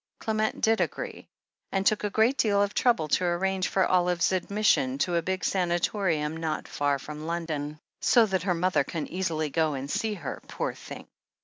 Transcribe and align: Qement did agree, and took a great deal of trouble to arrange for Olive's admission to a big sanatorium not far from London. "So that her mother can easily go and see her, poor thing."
Qement 0.19 0.59
did 0.61 0.81
agree, 0.81 1.27
and 1.71 1.85
took 1.85 2.03
a 2.03 2.09
great 2.09 2.35
deal 2.35 2.59
of 2.59 2.73
trouble 2.73 3.07
to 3.09 3.23
arrange 3.23 3.67
for 3.67 3.85
Olive's 3.85 4.31
admission 4.31 4.97
to 4.97 5.15
a 5.15 5.21
big 5.21 5.43
sanatorium 5.45 6.37
not 6.37 6.67
far 6.67 6.97
from 6.97 7.27
London. 7.27 7.79
"So 7.99 8.25
that 8.25 8.41
her 8.41 8.55
mother 8.55 8.83
can 8.83 9.05
easily 9.05 9.51
go 9.51 9.75
and 9.75 9.91
see 9.91 10.15
her, 10.15 10.41
poor 10.47 10.73
thing." 10.73 11.05